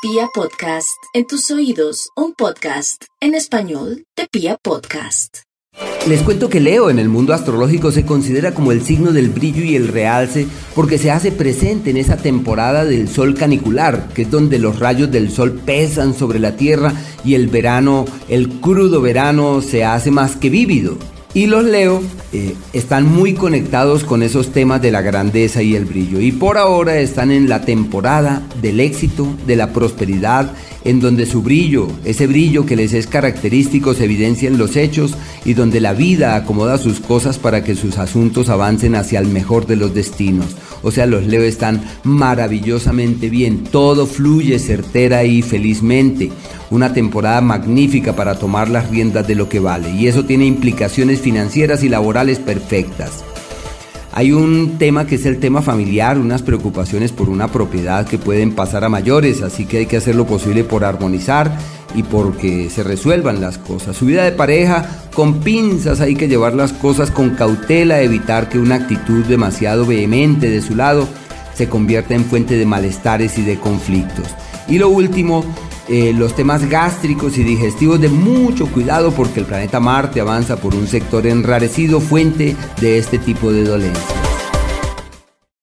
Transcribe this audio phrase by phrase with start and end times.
[0.00, 5.38] Pia Podcast, en tus oídos, un podcast en español de Pia Podcast.
[6.06, 9.64] Les cuento que Leo en el mundo astrológico se considera como el signo del brillo
[9.64, 14.30] y el realce porque se hace presente en esa temporada del sol canicular, que es
[14.30, 16.92] donde los rayos del sol pesan sobre la tierra
[17.24, 20.96] y el verano, el crudo verano, se hace más que vívido.
[21.38, 22.02] Y los Leo
[22.32, 26.20] eh, están muy conectados con esos temas de la grandeza y el brillo.
[26.20, 30.50] Y por ahora están en la temporada del éxito, de la prosperidad,
[30.84, 35.14] en donde su brillo, ese brillo que les es característico, se evidencia en los hechos
[35.44, 39.68] y donde la vida acomoda sus cosas para que sus asuntos avancen hacia el mejor
[39.68, 40.56] de los destinos.
[40.82, 46.30] O sea, los Leo están maravillosamente bien, todo fluye certera y felizmente.
[46.70, 51.20] Una temporada magnífica para tomar las riendas de lo que vale y eso tiene implicaciones
[51.20, 53.24] financieras y laborales perfectas.
[54.18, 58.52] Hay un tema que es el tema familiar, unas preocupaciones por una propiedad que pueden
[58.52, 61.56] pasar a mayores, así que hay que hacer lo posible por armonizar
[61.94, 63.96] y porque se resuelvan las cosas.
[63.96, 64.84] Su vida de pareja,
[65.14, 70.50] con pinzas hay que llevar las cosas con cautela, evitar que una actitud demasiado vehemente
[70.50, 71.06] de su lado
[71.54, 74.26] se convierta en fuente de malestares y de conflictos.
[74.66, 75.44] Y lo último,
[75.88, 80.74] eh, los temas gástricos y digestivos de mucho cuidado porque el planeta Marte avanza por
[80.74, 84.17] un sector enrarecido fuente de este tipo de dolencias.